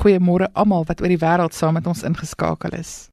Goeiemôre 0.00 0.48
almal 0.56 0.86
wat 0.88 1.02
oor 1.02 1.12
die 1.12 1.20
wêreld 1.20 1.52
saam 1.52 1.76
met 1.76 1.86
ons 1.90 2.00
ingeskakel 2.08 2.72
is. 2.72 3.10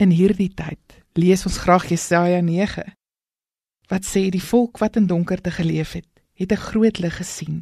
In 0.00 0.08
hierdie 0.08 0.48
tyd 0.56 1.00
lees 1.20 1.44
ons 1.48 1.58
graag 1.60 1.90
Jesaja 1.92 2.40
9 2.40 2.84
wat 3.90 4.08
sê 4.08 4.24
die 4.32 4.42
volk 4.42 4.80
wat 4.82 4.96
in 4.96 5.06
donkerte 5.06 5.52
geleef 5.54 5.92
het, 5.94 6.08
het 6.40 6.52
'n 6.52 6.64
groot 6.68 6.98
lig 6.98 7.16
gesien. 7.16 7.60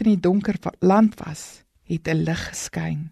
In 0.00 0.06
die 0.12 0.20
donker 0.20 0.56
land 0.80 1.18
was, 1.20 1.64
het 1.82 2.08
'n 2.08 2.22
lig 2.22 2.48
geskyn. 2.48 3.10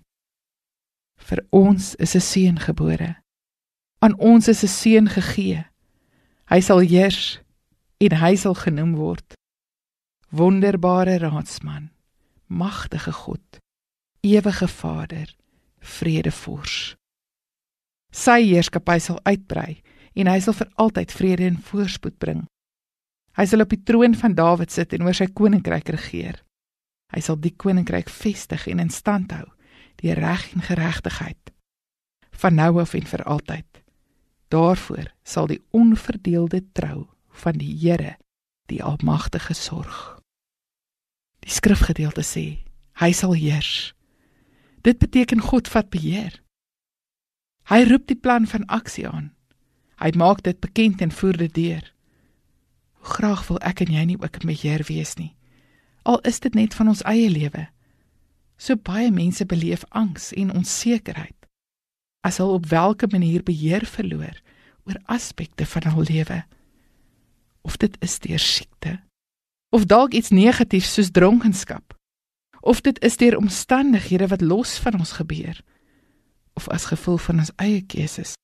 Vir 1.18 1.44
ons 1.50 1.94
is 1.94 2.14
'n 2.14 2.20
seun 2.20 2.58
gebore. 2.58 3.16
Aan 3.98 4.18
ons 4.18 4.48
is 4.48 4.62
'n 4.62 4.68
seun 4.68 5.08
gegee. 5.08 5.66
Hy 6.48 6.60
sal 6.60 6.78
heers 6.78 7.40
en 7.98 8.12
hy 8.12 8.36
sal 8.36 8.54
genoem 8.54 8.94
word 8.94 9.34
Wonderbare 10.30 11.18
Raadsman 11.18 11.94
magtige 12.46 13.12
God, 13.12 13.60
ewige 14.24 14.68
Vader, 14.68 15.28
vredevors. 15.78 16.94
Sy 18.14 18.40
heerskappy 18.46 18.98
sal 19.02 19.20
uitbrei 19.26 19.82
en 20.14 20.30
hy 20.30 20.38
sal 20.40 20.56
vir 20.56 20.70
altyd 20.80 21.12
vrede 21.12 21.48
en 21.50 21.60
voorspoed 21.68 22.16
bring. 22.22 22.44
Hy 23.34 23.44
sal 23.50 23.64
op 23.64 23.72
die 23.74 23.82
troon 23.82 24.14
van 24.14 24.36
Dawid 24.38 24.72
sit 24.72 24.94
en 24.94 25.04
oor 25.04 25.16
sy 25.16 25.26
koninkryk 25.26 25.90
regeer. 25.96 26.38
Hy 27.12 27.20
sal 27.20 27.36
die 27.42 27.52
koninkryk 27.52 28.08
vestig 28.10 28.68
en 28.70 28.80
in 28.80 28.94
stand 28.94 29.34
hou, 29.34 29.48
die 30.00 30.14
reg 30.14 30.46
en 30.54 30.64
geregtigheid 30.64 31.54
van 32.34 32.54
nou 32.54 32.80
af 32.80 32.94
en 32.94 33.06
vir 33.06 33.22
altyd. 33.24 33.82
Daarvoor 34.48 35.12
sal 35.22 35.46
die 35.46 35.62
onverdeelde 35.70 36.62
trou 36.72 37.06
van 37.44 37.58
die 37.58 37.72
Here, 37.78 38.16
die 38.66 38.82
Almagtige 38.82 39.54
sorg. 39.54 40.18
Die 41.44 41.52
skrifgedeelte 41.52 42.24
sê, 42.26 42.64
hy 43.00 43.10
sal 43.12 43.34
heers. 43.38 43.94
Dit 44.84 44.98
beteken 44.98 45.40
God 45.40 45.68
vat 45.68 45.88
beheer. 45.88 46.42
Hy 47.72 47.84
roep 47.88 48.04
die 48.10 48.20
plan 48.20 48.44
van 48.46 48.66
aksie 48.68 49.06
aan. 49.08 49.30
Hy 49.96 50.10
maak 50.20 50.42
dit 50.44 50.58
bekend 50.60 51.00
en 51.00 51.14
voer 51.14 51.38
dit 51.40 51.54
deur. 51.54 51.86
Hoe 53.00 53.14
graag 53.16 53.46
wil 53.48 53.62
ek 53.64 53.80
en 53.80 53.94
jy 53.94 54.04
nie 54.10 54.18
ook 54.20 54.42
met 54.44 54.60
Heer 54.60 54.84
wees 54.88 55.14
nie. 55.16 55.32
Al 56.04 56.20
is 56.28 56.42
dit 56.44 56.52
net 56.54 56.76
van 56.76 56.92
ons 56.92 57.00
eie 57.08 57.30
lewe. 57.32 57.64
So 58.60 58.76
baie 58.76 59.08
mense 59.08 59.46
beleef 59.48 59.88
angs 59.88 60.32
en 60.36 60.52
onsekerheid 60.52 61.32
as 62.24 62.38
hulle 62.40 62.56
op 62.56 62.68
watter 62.70 63.08
manier 63.12 63.42
beheer 63.44 63.84
verloor 63.84 64.36
oor 64.84 65.00
aspekte 65.12 65.66
van 65.68 65.90
hul 65.92 66.08
lewe. 66.08 66.38
Of 67.64 67.76
dit 67.80 67.96
is 68.04 68.16
deur 68.24 68.40
siekte, 68.40 69.00
of 69.68 69.84
dalk 69.88 70.16
iets 70.16 70.32
negatiefs 70.32 70.92
soos 70.96 71.12
dronkenskap 71.12 71.93
of 72.64 72.80
dit 72.80 73.00
is 73.04 73.16
deur 73.20 73.36
omstandighede 73.36 74.30
wat 74.32 74.40
los 74.40 74.78
van 74.80 74.98
ons 74.98 75.12
gebeur 75.20 75.60
of 76.54 76.68
as 76.68 76.88
gevolg 76.88 77.22
van 77.26 77.42
ons 77.42 77.52
eie 77.56 77.82
keuses. 77.82 78.34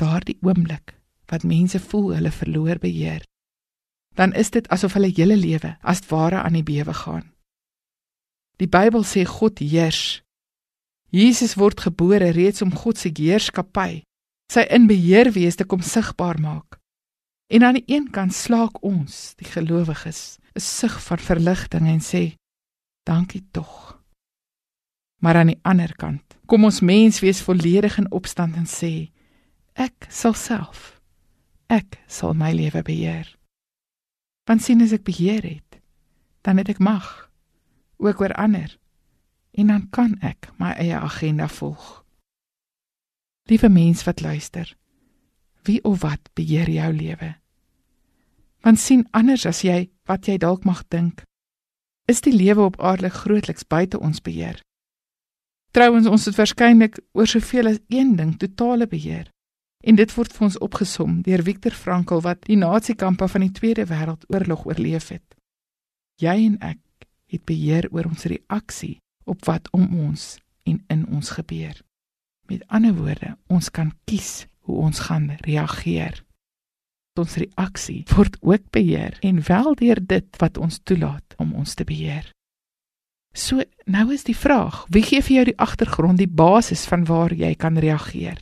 Daardie 0.00 0.38
oomblik 0.40 0.94
wat 1.28 1.44
mense 1.44 1.80
voel 1.80 2.14
hulle 2.14 2.32
verloor 2.32 2.78
beheer 2.80 3.24
dan 4.14 4.32
is 4.32 4.50
dit 4.50 4.68
asof 4.68 4.94
hulle 4.96 5.10
hele 5.14 5.36
lewe 5.36 5.74
as 5.82 6.02
ware 6.08 6.42
aan 6.42 6.56
die 6.58 6.66
bewe 6.66 6.94
gaan. 6.94 7.26
Die 8.62 8.70
bybel 8.70 9.02
sê 9.02 9.24
god 9.26 9.58
heers. 9.58 10.22
Jesus 11.10 11.56
word 11.58 11.82
gebore 11.82 12.30
reeds 12.34 12.62
om 12.62 12.74
God 12.74 12.98
se 12.98 13.10
heerskappy 13.14 14.02
sy 14.52 14.62
inbeheer 14.70 15.32
wees 15.34 15.56
te 15.58 15.66
kom 15.66 15.82
sigbaar 15.82 16.38
maak. 16.38 16.78
En 17.50 17.64
aan 17.66 17.78
die 17.78 17.86
een 17.90 18.06
kant 18.14 18.34
slaak 18.34 18.76
ons, 18.86 19.34
die 19.40 19.48
gelowiges, 19.48 20.38
'n 20.54 20.60
sug 20.60 21.02
van 21.02 21.18
verligting 21.18 21.86
en 21.88 22.00
sê: 22.00 22.34
"Dankie 23.04 23.46
tog." 23.50 24.02
Maar 25.20 25.36
aan 25.36 25.46
die 25.46 25.60
ander 25.62 25.94
kant 25.96 26.36
kom 26.46 26.64
ons 26.64 26.80
mens 26.80 27.20
wees 27.20 27.42
volledig 27.42 27.98
in 27.98 28.10
opstand 28.12 28.56
en 28.56 28.66
sê: 28.66 29.10
"Ek 29.72 30.06
sal 30.08 30.34
self 30.34 31.00
ek 31.66 31.98
sal 32.06 32.34
my 32.34 32.52
lewe 32.52 32.82
beheer." 32.82 33.38
Want 34.44 34.62
sien 34.62 34.82
as 34.84 34.92
ek 34.92 35.04
beheer 35.04 35.42
het, 35.42 35.80
dan 36.44 36.60
het 36.60 36.68
ek 36.68 36.78
mag 36.78 37.30
ook 37.96 38.20
oor 38.20 38.34
ander 38.36 38.78
en 39.54 39.66
dan 39.66 39.88
kan 39.90 40.16
ek 40.20 40.50
my 40.58 40.74
eie 40.76 40.96
agenda 40.98 41.48
volg. 41.48 42.04
Liewe 43.48 43.68
mens 43.68 44.04
wat 44.04 44.20
luister, 44.20 44.76
wie 45.62 45.80
of 45.84 46.00
wat 46.02 46.30
beheer 46.34 46.68
jou 46.70 46.92
lewe? 46.92 47.34
Want 48.64 48.80
sien 48.80 49.06
anders 49.12 49.46
as 49.46 49.62
jy 49.62 49.90
wat 50.08 50.26
jy 50.28 50.36
dalk 50.40 50.64
mag 50.64 50.82
dink, 50.88 51.22
is 52.10 52.20
die 52.20 52.34
lewe 52.36 52.62
op 52.62 52.80
aarde 52.80 53.08
grootliks 53.10 53.66
buite 53.66 54.00
ons 54.00 54.20
beheer. 54.20 54.60
Trouwens 55.74 56.06
ons 56.06 56.24
het 56.28 56.36
waarskynlik 56.38 57.00
oor 57.12 57.26
soveel 57.26 57.72
as 57.72 57.80
een 57.88 58.14
ding 58.16 58.36
totale 58.38 58.86
beheer. 58.86 59.30
En 59.84 59.98
dit 59.98 60.12
word 60.16 60.32
vir 60.32 60.46
ons 60.46 60.58
opgesom 60.64 61.16
deur 61.26 61.42
Viktor 61.44 61.74
Frankl 61.76 62.22
wat 62.24 62.44
die 62.46 62.56
nasiekampe 62.56 63.28
van 63.28 63.42
die 63.44 63.52
Tweede 63.52 63.86
Wêreldoorlog 63.90 64.64
oorleef 64.70 65.10
het. 65.12 65.26
Jy 66.22 66.36
en 66.46 66.60
ek 66.62 66.80
het 67.32 67.44
beheer 67.48 67.88
oor 67.90 68.06
ons 68.06 68.24
reaksie 68.30 69.00
op 69.28 69.44
wat 69.48 69.68
om 69.72 69.88
ons 70.06 70.36
en 70.68 70.78
in 70.88 71.02
ons 71.10 71.30
gebeur. 71.36 71.74
Met 72.48 72.62
ander 72.68 72.94
woorde, 72.94 73.34
ons 73.48 73.70
kan 73.70 73.90
kies 74.08 74.46
hoe 74.68 74.76
ons 74.86 75.02
gaan 75.08 75.30
reageer. 75.44 76.22
Ons 77.18 77.36
reaksie 77.40 78.04
word 78.14 78.38
ook 78.42 78.70
beheer 78.70 79.18
en 79.26 79.42
wel 79.48 79.74
deur 79.80 80.00
dit 80.00 80.40
wat 80.42 80.58
ons 80.58 80.80
toelaat 80.86 81.33
ons 81.64 81.74
te 81.74 81.86
beheer. 81.88 82.28
So, 83.34 83.64
nou 83.90 84.04
is 84.14 84.22
die 84.28 84.36
vraag, 84.36 84.84
wie 84.94 85.02
gee 85.02 85.22
vir 85.24 85.36
jou 85.40 85.44
die 85.50 85.58
agtergrond, 85.58 86.20
die 86.20 86.30
basis 86.30 86.84
van 86.86 87.06
waar 87.08 87.34
jy 87.34 87.54
kan 87.58 87.80
reageer? 87.82 88.38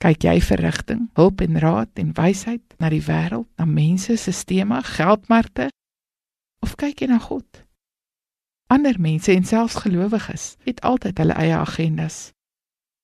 Kyk 0.00 0.24
jy 0.24 0.38
vir 0.42 0.62
rigting, 0.64 1.02
hulp 1.18 1.42
en 1.44 1.60
raad 1.62 2.00
en 2.00 2.14
wysheid 2.16 2.78
na 2.80 2.88
die 2.90 3.02
wêreld, 3.04 3.50
na 3.60 3.68
mense, 3.68 4.16
sisteme, 4.16 4.80
geldmarkte 4.96 5.68
of 6.64 6.78
kyk 6.80 7.04
jy 7.04 7.12
na 7.12 7.20
God? 7.22 7.64
Ander 8.72 8.96
mense 8.96 9.34
en 9.34 9.44
selfs 9.44 9.82
gelowiges 9.84 10.54
het 10.64 10.80
altyd 10.80 11.20
hulle 11.20 11.36
eie 11.36 11.58
agendas. 11.58 12.30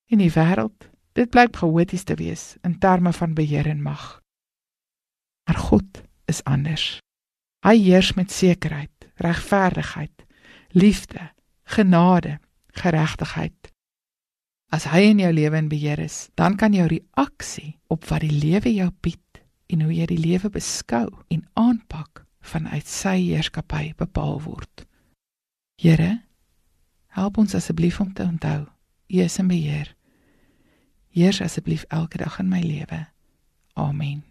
In 0.09 0.23
die 0.25 0.33
wêreld 0.33 0.89
Dit 1.19 1.33
blyk 1.35 1.57
chaoties 1.59 2.05
te 2.07 2.15
wees 2.15 2.55
in 2.63 2.77
terme 2.79 3.13
van 3.13 3.35
beheer 3.35 3.67
en 3.67 3.83
mag. 3.83 4.21
Maar 5.49 5.59
God 5.59 6.03
is 6.31 6.45
anders. 6.45 7.01
Hy 7.67 7.75
heers 7.75 8.13
met 8.15 8.31
sekerheid, 8.31 8.98
regverdigheid, 9.23 10.25
liefde, 10.75 11.31
genade, 11.65 12.39
geregtigheid. 12.79 13.73
As 14.69 14.85
hy 14.93 15.09
in 15.11 15.23
jou 15.23 15.33
lewe 15.33 15.57
in 15.57 15.71
beheer 15.73 16.01
is, 16.03 16.29
dan 16.37 16.57
kan 16.61 16.77
jou 16.77 16.87
reaksie 16.89 17.79
op 17.89 18.05
wat 18.11 18.25
die 18.25 18.35
lewe 18.35 18.73
jou 18.75 18.91
bied 19.01 19.43
en 19.69 19.85
hoe 19.85 19.93
jy 19.95 20.09
die 20.11 20.21
lewe 20.21 20.51
beskou 20.53 21.09
en 21.33 21.45
aanpak 21.57 22.25
vanuit 22.45 22.89
sy 22.89 23.17
heerskappy 23.21 23.93
bepaal 23.97 24.41
word. 24.45 24.85
Here, 25.81 26.25
help 27.17 27.39
ons 27.39 27.57
asseblief 27.57 28.01
om 28.01 28.13
te 28.13 28.25
onthou, 28.25 28.67
U 29.09 29.21
is 29.25 29.39
in 29.41 29.49
beheer. 29.49 29.95
Heers 31.17 31.41
asseblief 31.41 31.87
elke 31.89 32.21
dag 32.21 32.39
in 32.39 32.53
my 32.53 32.61
lewe. 32.61 33.07
Amen. 33.75 34.28